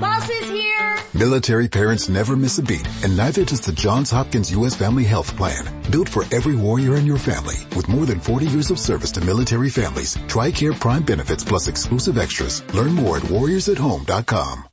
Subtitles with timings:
[0.00, 0.96] Bus is here.
[1.12, 4.74] Military parents never miss a beat, and neither does the Johns Hopkins U.S.
[4.74, 5.62] Family Health Plan.
[5.90, 7.56] Built for every warrior in your family.
[7.76, 12.16] With more than 40 years of service to military families, TRICARE Prime benefits plus exclusive
[12.16, 12.62] extras.
[12.74, 14.64] Learn more at warriorsathome.com.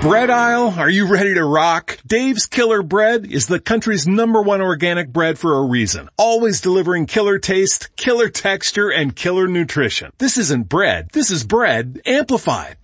[0.00, 1.98] Bread aisle, are you ready to rock?
[2.06, 6.08] Dave's Killer Bread is the country's number one organic bread for a reason.
[6.16, 10.12] Always delivering killer taste, killer texture, and killer nutrition.
[10.18, 11.08] This isn't bread.
[11.12, 12.77] This is bread amplified.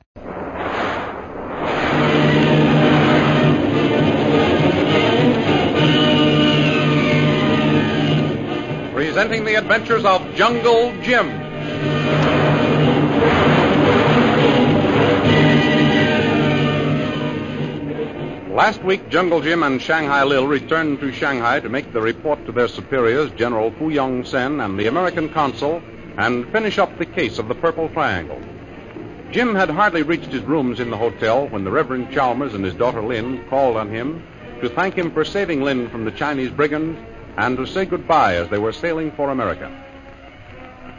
[9.24, 11.30] Presenting the adventures of Jungle Jim.
[18.54, 22.52] Last week, Jungle Jim and Shanghai Lil returned to Shanghai to make the report to
[22.52, 25.80] their superiors, General Fu Yong Sen and the American consul,
[26.18, 28.42] and finish up the case of the Purple Triangle.
[29.30, 32.74] Jim had hardly reached his rooms in the hotel when the Reverend Chalmers and his
[32.74, 34.22] daughter Lynn called on him
[34.60, 36.98] to thank him for saving Lynn from the Chinese brigands
[37.36, 39.70] and to say goodbye as they were sailing for America.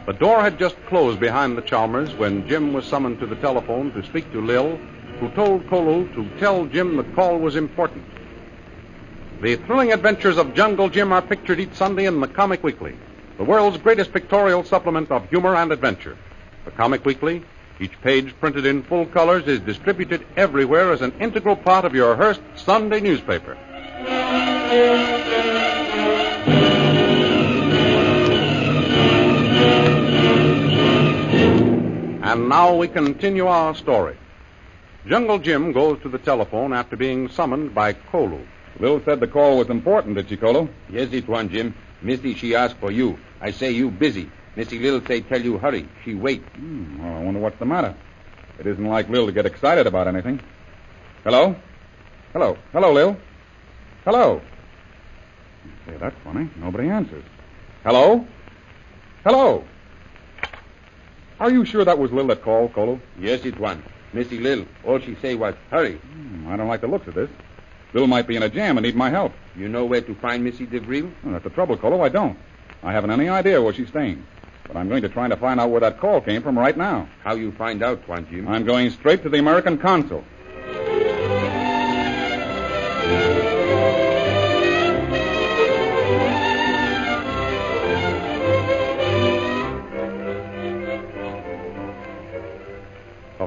[0.06, 3.92] The door had just closed behind the Chalmers when Jim was summoned to the telephone
[3.92, 4.76] to speak to Lil,
[5.18, 8.04] who told Kolu to tell Jim the call was important.
[9.40, 12.96] The thrilling adventures of Jungle Jim are pictured each Sunday in the Comic Weekly,
[13.36, 16.16] the world's greatest pictorial supplement of humor and adventure.
[16.64, 17.42] The Comic Weekly,
[17.80, 22.16] each page printed in full colors, is distributed everywhere as an integral part of your
[22.16, 23.58] Hearst Sunday newspaper.
[32.36, 34.14] And now we continue our story.
[35.06, 38.46] Jungle Jim goes to the telephone after being summoned by Kolu.
[38.78, 40.68] Lil said the call was important, did she, Kolu?
[40.90, 41.74] Yes, it one, Jim.
[42.02, 43.18] Missy, she ask for you.
[43.40, 44.30] I say you busy.
[44.54, 45.88] Missy Lil say tell you hurry.
[46.04, 46.42] She wait.
[46.42, 47.96] Hmm, well, I wonder what's the matter.
[48.58, 50.38] It isn't like Lil to get excited about anything.
[51.24, 51.56] Hello?
[52.34, 52.58] Hello?
[52.72, 53.16] Hello, Lil?
[54.04, 54.42] Hello?
[55.86, 56.50] Say, that's funny.
[56.56, 57.24] Nobody answers.
[57.82, 58.26] Hello?
[59.24, 59.64] Hello?
[61.38, 63.00] Are you sure that was Lil that called, Kolu?
[63.18, 63.76] Yes, it was.
[64.12, 65.96] Missy Lil, all she say was hurry.
[65.96, 67.28] Hmm, I don't like the looks of this.
[67.92, 69.32] Lil might be in a jam and need my help.
[69.54, 71.12] You know where to find Missy DeVril?
[71.22, 72.00] Well, that's the trouble, Kolu.
[72.02, 72.38] I don't.
[72.82, 74.24] I haven't any idea where she's staying.
[74.66, 77.08] But I'm going to try to find out where that call came from right now.
[77.22, 78.48] How you find out, Tuan Jim?
[78.48, 80.24] I'm going straight to the American consul.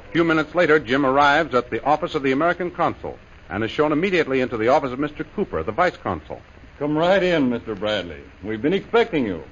[0.10, 3.70] A few minutes later, Jim arrives at the office of the American consul and is
[3.70, 5.24] shown immediately into the office of Mr.
[5.36, 6.42] Cooper, the vice consul.
[6.80, 7.78] Come right in, Mr.
[7.78, 8.24] Bradley.
[8.44, 9.44] We've been expecting you.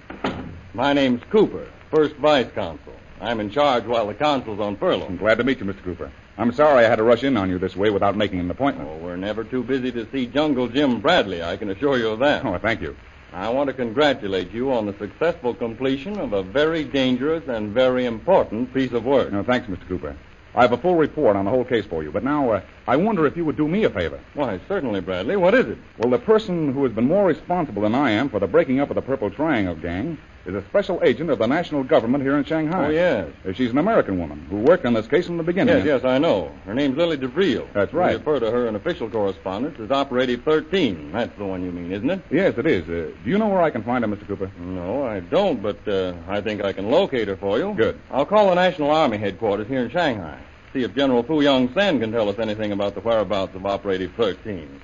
[0.73, 2.93] My name's Cooper, first vice consul.
[3.21, 5.05] I'm in charge while the consul's on furlough.
[5.05, 5.83] I'm glad to meet you, Mr.
[5.83, 6.11] Cooper.
[6.39, 8.89] I'm sorry I had to rush in on you this way without making an appointment.
[8.91, 12.19] Oh, we're never too busy to see Jungle Jim Bradley, I can assure you of
[12.19, 12.43] that.
[12.43, 12.95] Oh, thank you.
[13.31, 18.05] I want to congratulate you on the successful completion of a very dangerous and very
[18.05, 19.31] important piece of work.
[19.31, 19.87] No, thanks, Mr.
[19.87, 20.15] Cooper.
[20.57, 22.95] I have a full report on the whole case for you, but now uh, I
[22.95, 24.19] wonder if you would do me a favor.
[24.33, 25.35] Why, certainly, Bradley.
[25.35, 25.77] What is it?
[25.99, 28.89] Well, the person who has been more responsible than I am for the breaking up
[28.89, 32.43] of the Purple Triangle gang is a special agent of the national government here in
[32.45, 32.85] Shanghai.
[32.87, 33.29] Oh, yes.
[33.47, 35.75] Uh, She's an American woman who worked on this case from the beginning.
[35.75, 36.51] Yes, yes, I know.
[36.65, 37.67] Her name's Lily DeVril.
[37.73, 38.11] That's right.
[38.13, 41.11] We refer to her in official correspondence as Operative 13.
[41.11, 42.21] That's the one you mean, isn't it?
[42.31, 42.83] Yes, it is.
[42.87, 44.25] Uh, do you know where I can find her, Mr.
[44.25, 44.49] Cooper?
[44.57, 47.73] No, I don't, but uh, I think I can locate her for you.
[47.75, 47.99] Good.
[48.09, 50.39] I'll call the National Army headquarters here in Shanghai.
[50.73, 54.11] See if General Fu Yong Sen can tell us anything about the whereabouts of Operative
[54.17, 54.81] 13.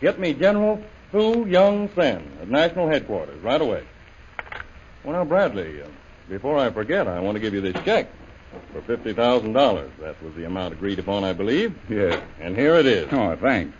[0.00, 3.84] Get me General Fu Yong Sen at National Headquarters right away.
[5.04, 5.86] Well, now, Bradley, uh,
[6.28, 8.08] before I forget, I want to give you this check
[8.72, 9.90] for $50,000.
[10.00, 11.76] That was the amount agreed upon, I believe.
[11.88, 12.22] Yes.
[12.40, 13.08] And here it is.
[13.12, 13.76] Oh, thanks.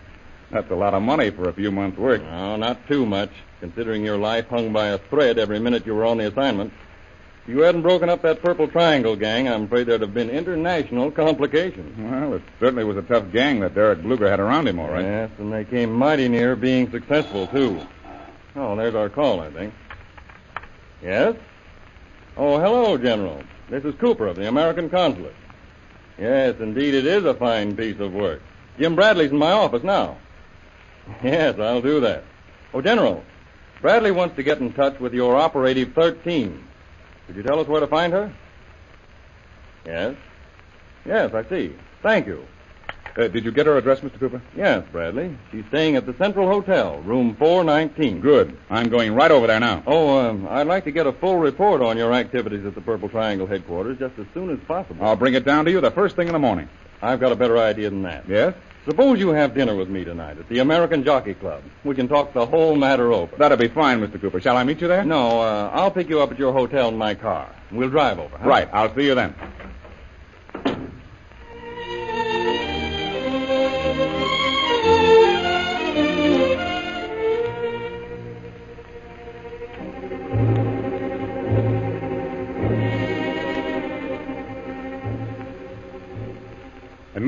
[0.51, 2.23] That's a lot of money for a few months' work.
[2.23, 3.31] No, not too much,
[3.61, 6.73] considering your life hung by a thread every minute you were on the assignment.
[7.47, 11.11] If you hadn't broken up that Purple Triangle gang, I'm afraid there'd have been international
[11.11, 11.95] complications.
[11.99, 15.05] Well, it certainly was a tough gang that Derek Bluger had around him, all right.
[15.05, 17.87] Yes, and they came mighty near being successful, too.
[18.57, 19.75] Oh, there's our call, I think.
[21.03, 21.37] Yes?
[22.39, 23.43] Oh, hello, General.
[23.69, 25.35] This is Cooper of the American Consulate.
[26.19, 28.41] Yes, indeed, it is a fine piece of work.
[28.79, 30.17] Jim Bradley's in my office now.
[31.23, 32.25] Yes, I'll do that.
[32.73, 33.23] Oh, General,
[33.83, 36.65] Bradley wants to get in touch with your Operative 13.
[37.27, 38.33] Could you tell us where to find her?
[39.87, 40.17] Yes.
[41.05, 41.75] Yes, I see.
[42.03, 42.47] Thank you.
[43.17, 44.19] Uh, did you get her address, Mr.
[44.19, 44.43] Cooper?
[44.57, 45.37] Yes, Bradley.
[45.53, 48.21] She's staying at the Central Hotel, room 419.
[48.21, 48.59] Good.
[48.69, 49.85] I'm going right over there now.
[49.87, 53.09] Oh, um, I'd like to get a full report on your activities at the Purple
[53.09, 55.05] Triangle headquarters just as soon as possible.
[55.05, 56.69] I'll bring it down to you the first thing in the morning.
[57.03, 58.29] I've got a better idea than that.
[58.29, 58.55] Yes?
[58.85, 61.63] Suppose you have dinner with me tonight at the American Jockey Club.
[61.85, 63.35] We can talk the whole matter over.
[63.37, 64.21] That'll be fine, Mr.
[64.21, 64.41] Cooper.
[64.43, 65.05] Shall I meet you there?
[65.05, 67.49] No, uh, I'll pick you up at your hotel in my car.
[67.73, 68.37] We'll drive over.
[68.37, 68.47] Huh?
[68.47, 68.69] Right.
[68.75, 69.35] I'll see you then.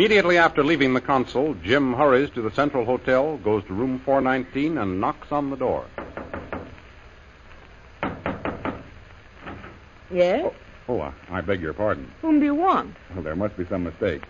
[0.07, 4.79] Immediately after leaving the consul, Jim hurries to the Central Hotel, goes to room 419,
[4.79, 5.85] and knocks on the door.
[10.09, 10.53] Yes?
[10.89, 12.09] Oh, oh, I- I beg your pardon.
[12.23, 12.95] Whom do you want?
[13.13, 14.23] Well, there must be some mistake.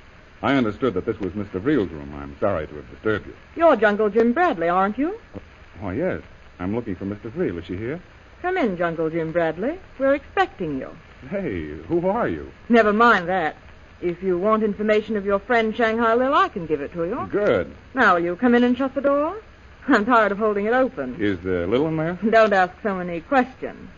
[0.43, 1.61] I understood that this was Mr.
[1.61, 2.11] Vreel's room.
[2.19, 3.34] I'm sorry to have disturbed you.
[3.55, 5.19] You're Jungle Jim Bradley, aren't you?
[5.34, 5.40] Oh,
[5.82, 6.22] oh yes.
[6.58, 7.31] I'm looking for Mr.
[7.31, 7.58] Vreel.
[7.58, 8.00] Is she here?
[8.40, 9.79] Come in, Jungle Jim Bradley.
[9.99, 10.96] We're expecting you.
[11.29, 12.50] Hey, who are you?
[12.70, 13.56] Never mind that.
[14.00, 17.28] If you want information of your friend Shanghai Lil, I can give it to you.
[17.31, 17.75] Good.
[17.94, 19.40] Now, will you come in and shut the door?
[19.88, 21.16] I'm tired of holding it open.
[21.20, 22.19] Is uh, Little in there?
[22.31, 23.88] Don't ask so many questions.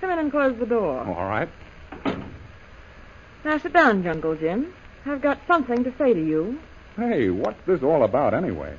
[0.00, 1.04] Come in and close the door.
[1.06, 1.48] Oh, all right.
[3.44, 4.72] Now sit down, Jungle Jim.
[5.06, 6.60] I've got something to say to you.
[6.96, 8.76] Hey, what's this all about anyway?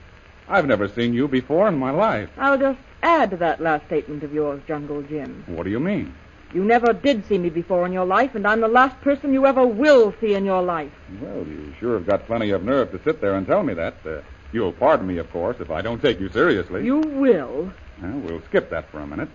[0.48, 2.30] I've never seen you before in my life.
[2.38, 5.44] I'll just add to that last statement of yours, Jungle Jim.
[5.48, 6.14] What do you mean?
[6.54, 9.46] You never did see me before in your life, and I'm the last person you
[9.46, 10.92] ever will see in your life.
[11.22, 13.96] Well, you sure have got plenty of nerve to sit there and tell me that.
[14.04, 16.84] Uh, you'll pardon me, of course, if I don't take you seriously.
[16.84, 17.72] You will.
[18.02, 19.30] Well, we'll skip that for a minute.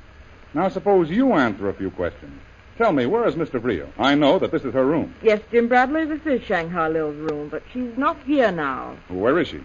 [0.54, 2.40] Now, suppose you answer a few questions.
[2.78, 3.60] Tell me, where is Mr.
[3.60, 3.88] Vreel?
[3.96, 5.14] I know that this is her room.
[5.22, 8.96] Yes, Jim Bradley, this is Shanghai Lil's room, but she's not here now.
[9.08, 9.60] Where is she?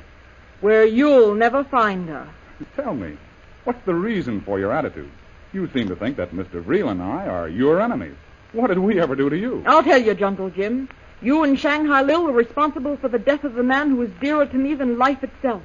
[0.61, 2.29] Where you'll never find her.
[2.75, 3.17] Tell me,
[3.63, 5.09] what's the reason for your attitude?
[5.51, 6.63] You seem to think that Mr.
[6.63, 8.15] Vreel and I are your enemies.
[8.51, 9.63] What did we ever do to you?
[9.65, 10.89] I'll tell you, Jungle Jim.
[11.21, 14.45] You and Shanghai Lil were responsible for the death of the man who was dearer
[14.45, 15.61] to me than life itself.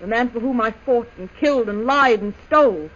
[0.00, 2.90] The man for whom I fought and killed and lied and stole.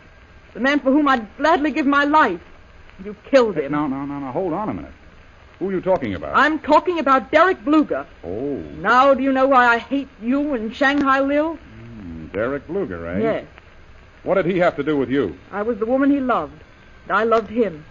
[0.54, 2.40] The man for whom I'd gladly give my life.
[3.04, 3.72] You killed him.
[3.72, 4.30] No, no, no, no.
[4.30, 4.92] Hold on a minute.
[5.58, 6.36] Who are you talking about?
[6.36, 8.06] I'm talking about Derek Bluger.
[8.24, 11.58] Oh, Now do you know why I hate you and Shanghai Lil?
[12.32, 13.20] Derek Bluger, eh?
[13.20, 13.46] Yes.
[14.22, 15.38] What did he have to do with you?
[15.50, 16.60] I was the woman he loved.
[17.08, 17.84] And I loved him.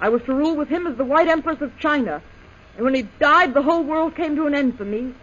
[0.00, 2.22] I was to rule with him as the White Empress of China.
[2.76, 5.14] And when he died, the whole world came to an end for me.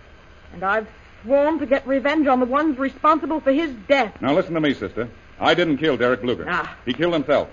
[0.54, 0.88] And I've
[1.24, 4.22] sworn to get revenge on the ones responsible for his death.
[4.22, 5.10] Now listen to me, sister.
[5.40, 6.46] I didn't kill Derek Bluger.
[6.48, 6.78] Ah.
[6.86, 7.50] He killed himself.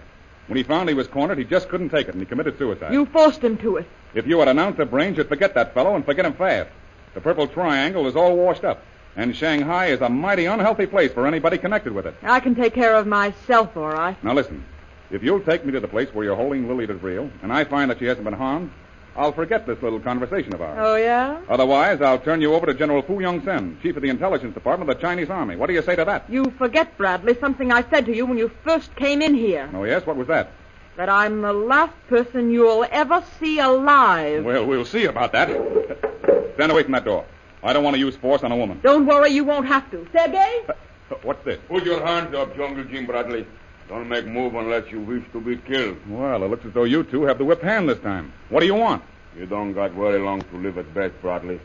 [0.47, 2.93] When he found he was cornered, he just couldn't take it, and he committed suicide.
[2.93, 3.87] You forced him to it.
[4.15, 6.71] If you had an ounce of brains, you'd forget that fellow and forget him fast.
[7.15, 8.83] The Purple Triangle is all washed up,
[9.17, 12.15] and Shanghai is a mighty unhealthy place for anybody connected with it.
[12.23, 14.23] I can take care of myself, all right.
[14.25, 14.65] Now listen,
[15.11, 17.91] if you'll take me to the place where you're holding Lily DeVreel, and I find
[17.91, 18.71] that she hasn't been harmed,
[19.17, 20.77] I'll forget this little conversation of ours.
[20.81, 21.41] Oh, yeah?
[21.49, 24.91] Otherwise, I'll turn you over to General Fu Yong Sen, Chief of the Intelligence Department
[24.91, 25.55] of the Chinese Army.
[25.55, 26.29] What do you say to that?
[26.29, 29.71] You forget, Bradley, something I said to you when you first came in here.
[29.73, 30.05] Oh, yes?
[30.05, 30.51] What was that?
[30.97, 34.45] That I'm the last person you'll ever see alive.
[34.45, 35.49] Well, we'll see about that.
[36.55, 37.25] Stand away from that door.
[37.65, 38.79] I don't want to use force on a woman.
[38.83, 40.07] Don't worry, you won't have to.
[40.13, 40.67] Sergei?
[41.23, 41.59] What's this?
[41.67, 43.47] Put your hands up, Jungle Jim Bradley.
[43.89, 45.97] Don't make move unless you wish to be killed.
[46.09, 48.33] Well, it looks as though you two have the whip hand this time.
[48.51, 49.03] What do you want?
[49.37, 51.59] You don't got very long to live at best, Bradley.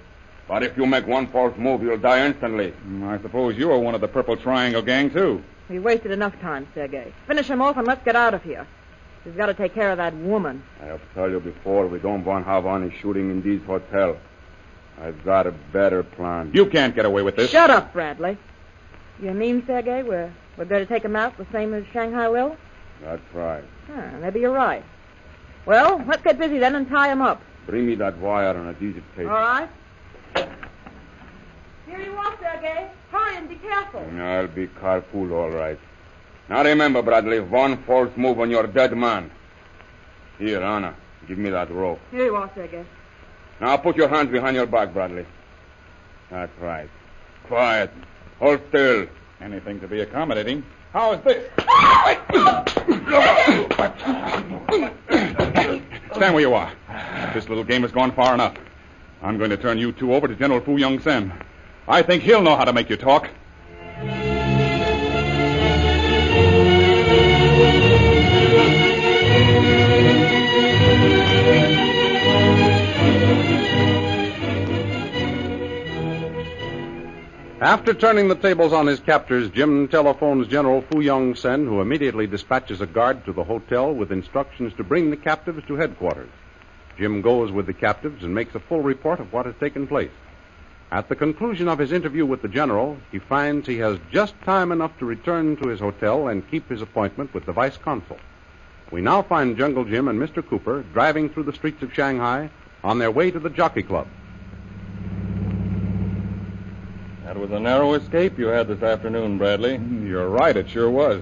[0.48, 2.71] But if you make one false move, you'll die instantly.
[2.71, 5.44] Hmm, I suppose you are one of the Purple Triangle gang, too.
[5.69, 7.14] We wasted enough time, Sergei.
[7.28, 8.66] Finish him off and let's get out of here.
[9.26, 10.64] We've got to take care of that woman.
[10.81, 14.18] I have told you before, we don't want to have any shooting in this hotel.
[15.01, 16.51] I've got a better plan.
[16.53, 17.49] You can't get away with this.
[17.51, 18.37] Shut up, Bradley.
[19.21, 22.56] You mean, Sergei, we're, we're going to take him out the same as Shanghai Lil?
[23.01, 23.63] That's right.
[23.91, 24.83] Ah, maybe you're right.
[25.65, 27.41] Well, let's get busy then and tie him up.
[27.65, 29.27] Bring me that wire and adhesive tape.
[29.27, 29.69] All right?
[30.35, 32.91] Here you are, Sergei.
[33.11, 34.06] Hurry and be careful.
[34.19, 35.79] I'll be careful, all right.
[36.49, 39.31] Now remember, Bradley, one false move on your dead man.
[40.39, 40.95] Here, Anna,
[41.27, 41.99] give me that rope.
[42.11, 42.85] Here you are, Sergei.
[43.61, 45.25] Now put your hands behind your back, Bradley.
[46.30, 46.89] That's right.
[47.45, 47.92] Quiet.
[48.39, 49.07] Hold still.
[49.42, 50.63] Anything to be accommodating.
[50.94, 51.49] How is this?
[56.16, 56.71] Stand where you are.
[57.33, 58.56] This little game has gone far enough.
[59.21, 61.33] I'm going to turn you two over to General Fu Yong Sen.
[61.87, 63.30] I think he'll know how to make you talk.
[77.61, 82.25] After turning the tables on his captors, Jim telephones General Fu Yong Sen, who immediately
[82.25, 86.30] dispatches a guard to the hotel with instructions to bring the captives to headquarters.
[86.97, 90.11] Jim goes with the captives and makes a full report of what has taken place.
[90.89, 94.71] At the conclusion of his interview with the general, he finds he has just time
[94.71, 98.19] enough to return to his hotel and keep his appointment with the vice consul.
[98.89, 100.47] We now find Jungle Jim and Mr.
[100.47, 102.51] Cooper driving through the streets of Shanghai
[102.85, 104.07] on their way to the Jockey Club.
[107.30, 109.80] That was a narrow escape you had this afternoon, Bradley.
[110.04, 111.21] You're right, it sure was.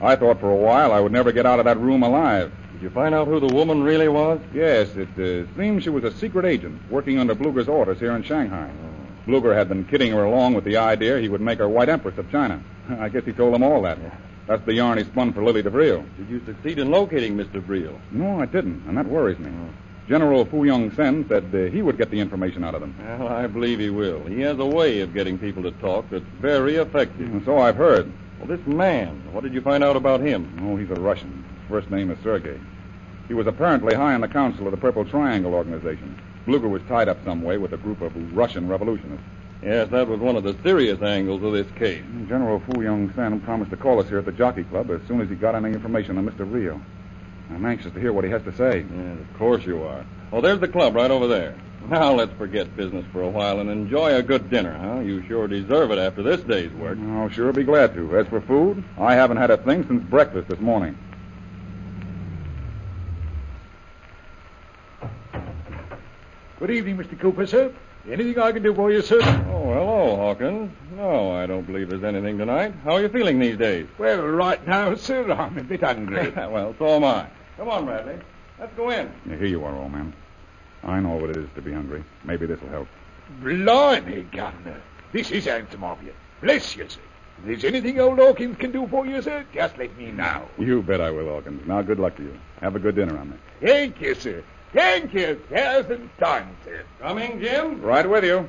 [0.00, 2.52] I thought for a while I would never get out of that room alive.
[2.72, 4.38] Did you find out who the woman really was?
[4.54, 8.22] Yes, it uh, seems she was a secret agent working under Bluger's orders here in
[8.22, 8.70] Shanghai.
[9.26, 12.16] Bluger had been kidding her along with the idea he would make her White Empress
[12.16, 12.62] of China.
[13.00, 13.98] I guess he told them all that.
[14.46, 16.04] That's the yarn he spun for Lily DeVril.
[16.16, 17.60] Did you succeed in locating Mr.
[17.60, 17.98] Breel?
[18.12, 19.50] No, I didn't, and that worries me.
[20.10, 22.96] General Fu Yong Sen said uh, he would get the information out of them.
[22.98, 24.24] Well, I believe he will.
[24.24, 27.32] He has a way of getting people to talk that's very effective.
[27.32, 28.12] And so I've heard.
[28.40, 30.58] Well, this man, what did you find out about him?
[30.62, 31.44] Oh, he's a Russian.
[31.68, 32.58] First name is Sergei.
[33.28, 36.20] He was apparently high in the council of the Purple Triangle organization.
[36.44, 39.24] Bluger was tied up some way with a group of Russian revolutionists.
[39.62, 42.02] Yes, that was one of the serious angles of this case.
[42.26, 45.20] General Fu Yong Sen promised to call us here at the Jockey Club as soon
[45.20, 46.52] as he got any information on Mr.
[46.52, 46.80] Rio.
[47.52, 48.86] I'm anxious to hear what he has to say.
[48.94, 50.04] Yes, of course you are.
[50.32, 51.54] Oh, there's the club right over there.
[51.88, 55.00] Now let's forget business for a while and enjoy a good dinner, huh?
[55.00, 56.98] You sure deserve it after this day's work.
[56.98, 58.16] I'll sure be glad to.
[58.16, 60.96] As for food, I haven't had a thing since breakfast this morning.
[66.60, 67.18] Good evening, Mr.
[67.18, 67.72] Cooper, sir.
[68.08, 69.20] Anything I can do for you, sir?
[69.22, 70.70] Oh, hello, Hawkins.
[70.94, 72.74] No, I don't believe there's anything tonight.
[72.84, 73.86] How are you feeling these days?
[73.98, 76.30] Well, right now, sir, I'm a bit hungry.
[76.36, 77.26] well, so am I.
[77.60, 78.18] Come on, Bradley.
[78.58, 79.12] Let's go in.
[79.28, 80.14] Yeah, here you are, old man.
[80.82, 82.02] I know what it is to be hungry.
[82.24, 82.88] Maybe this will help.
[83.42, 84.80] Blimey, Governor.
[85.12, 86.14] This is handsome of you.
[86.40, 87.00] Bless you, sir.
[87.40, 90.48] If there's anything old Hawkins can do for you, sir, just let me know.
[90.58, 91.66] You bet I will, Hawkins.
[91.66, 92.34] Now, good luck to you.
[92.62, 93.36] Have a good dinner on me.
[93.60, 94.42] Thank you, sir.
[94.72, 96.84] Thank you, thousand times, sir.
[96.98, 97.82] Coming, Jim?
[97.82, 98.48] Right with you.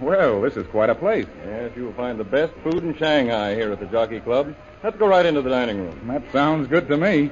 [0.00, 1.26] Well, this is quite a place.
[1.44, 4.54] Yes, you'll find the best food in Shanghai here at the Jockey Club.
[4.82, 6.08] Let's go right into the dining room.
[6.08, 7.30] That sounds good to me.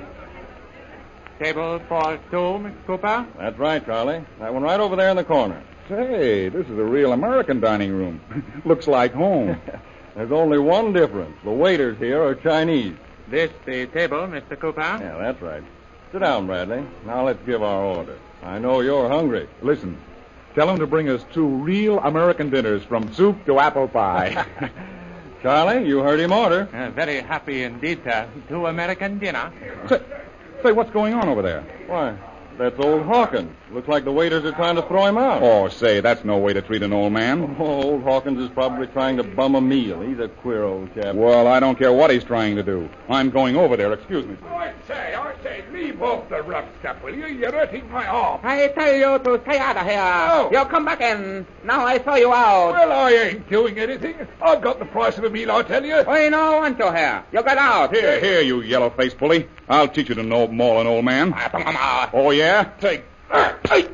[1.40, 2.86] Table for two, Mr.
[2.86, 3.26] Cooper?
[3.38, 4.24] That's right, Charlie.
[4.38, 5.60] That one right over there in the corner.
[5.88, 8.20] Say, this is a real American dining room.
[8.64, 9.60] Looks like home.
[10.14, 11.36] There's only one difference.
[11.42, 12.94] The waiters here are Chinese.
[13.26, 14.56] This the table, Mr.
[14.58, 14.80] Cooper?
[14.80, 15.64] Yeah, that's right.
[16.12, 16.84] Sit down, Bradley.
[17.04, 18.16] Now let's give our order.
[18.44, 19.48] I know you're hungry.
[19.60, 20.00] Listen,
[20.54, 24.46] tell them to bring us two real American dinners from soup to apple pie.
[25.42, 26.68] Charlie, you heard him order.
[26.72, 28.28] Uh, very happy indeed, sir.
[28.48, 29.50] Two American dinner.
[29.88, 30.00] say,
[30.62, 31.62] say, what's going on over there?
[31.86, 32.16] Why,
[32.60, 33.50] that's old Hawkins.
[33.72, 35.42] Looks like the waiters are trying to throw him out.
[35.42, 37.56] Oh, say, that's no way to treat an old man.
[37.58, 40.00] Oh, old Hawkins is probably trying to bum a meal.
[40.02, 41.14] He's a queer old chap.
[41.14, 42.88] Well, I don't care what he's trying to do.
[43.08, 43.92] I'm going over there.
[43.92, 44.36] Excuse me.
[44.44, 47.26] I say, I say, leave off the rough stuff, will you?
[47.26, 48.40] You're hurting my arm.
[48.42, 49.98] I tell you to stay out of here.
[50.00, 50.50] Oh.
[50.52, 51.46] You come back in.
[51.64, 52.72] Now I saw you out.
[52.72, 54.16] Well, I ain't doing anything.
[54.42, 55.96] I've got the price of a meal, I tell you.
[55.96, 57.24] I no want you here.
[57.32, 57.94] You get out.
[57.94, 59.48] Here, here, you yellow-faced bully.
[59.68, 61.32] I'll teach you to know more, an old man.
[61.34, 62.49] Ah, oh, yeah?
[62.50, 63.04] Take.
[63.30, 63.86] Hey.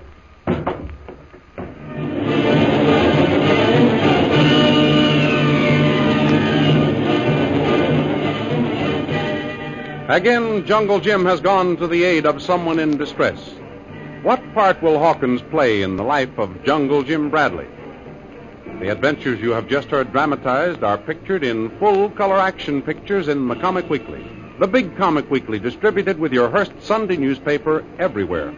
[10.08, 13.38] Again, Jungle Jim has gone to the aid of someone in distress.
[14.22, 17.66] What part will Hawkins play in the life of Jungle Jim Bradley?
[18.80, 23.48] The adventures you have just heard dramatized are pictured in full color action pictures in
[23.48, 24.26] the Comic Weekly,
[24.58, 28.56] the big Comic Weekly distributed with your Hearst Sunday newspaper everywhere.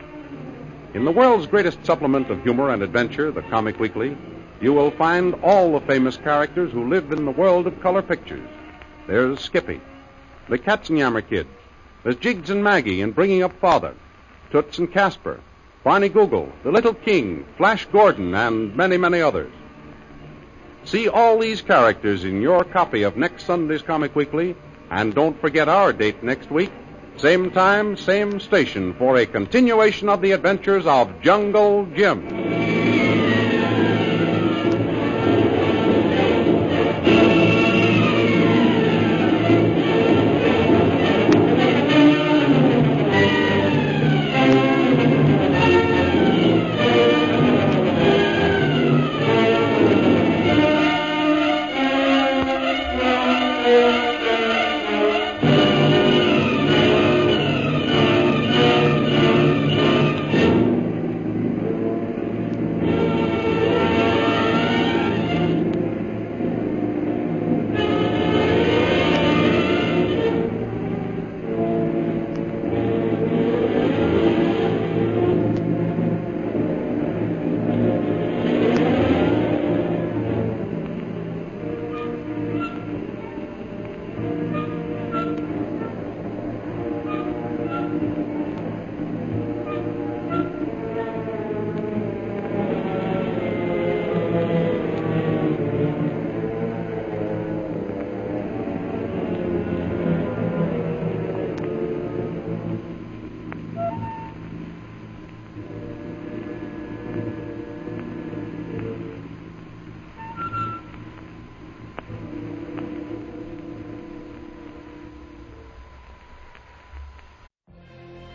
[0.94, 4.16] In the world's greatest supplement of humor and adventure, the Comic Weekly,
[4.60, 8.48] you will find all the famous characters who live in the world of color pictures.
[9.08, 9.80] There's Skippy,
[10.48, 11.48] the Katzenjammer Kid.
[12.04, 13.94] There's Jiggs and Maggie in Bringing Up Father,
[14.52, 15.40] Toots and Casper,
[15.82, 19.52] Barney Google, The Little King, Flash Gordon, and many, many others.
[20.84, 24.54] See all these characters in your copy of next Sunday's Comic Weekly,
[24.90, 26.72] and don't forget our date next week.
[27.16, 32.48] Same time, same station for a continuation of the adventures of Jungle Jim.